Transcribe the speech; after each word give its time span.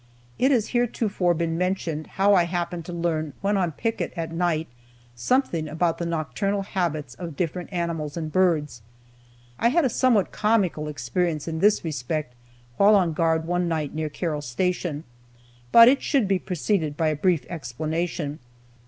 It 0.39 0.49
has 0.49 0.69
heretofore 0.69 1.35
been 1.35 1.59
mentioned 1.59 2.07
how 2.17 2.33
I 2.33 2.45
happened 2.45 2.85
to 2.85 2.91
learn 2.91 3.33
when 3.41 3.55
on 3.55 3.71
picket 3.73 4.11
at 4.15 4.31
night 4.31 4.67
something 5.13 5.67
about 5.67 5.99
the 5.99 6.07
nocturnal 6.07 6.63
habits 6.63 7.13
of 7.13 7.35
different 7.35 7.71
animals 7.71 8.17
and 8.17 8.31
birds. 8.31 8.81
I 9.59 9.67
had 9.69 9.85
a 9.85 9.91
somewhat 9.91 10.31
comical 10.31 10.87
experience 10.87 11.47
in 11.47 11.59
this 11.59 11.85
respect 11.85 12.33
while 12.77 12.95
on 12.95 13.13
guard 13.13 13.45
one 13.45 13.67
night 13.67 13.93
near 13.93 14.09
Carroll 14.09 14.41
Station. 14.41 15.03
But 15.71 15.87
it 15.87 16.01
should 16.01 16.27
be 16.27 16.39
preceded 16.39 16.97
by 16.97 17.09
a 17.09 17.15
brief 17.15 17.45
explanation. 17.47 18.39